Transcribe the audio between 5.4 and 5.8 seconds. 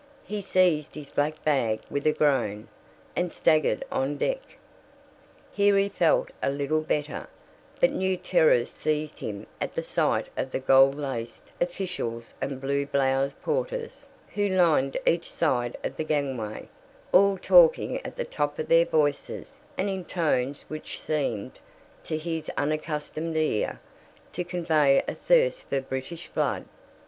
Here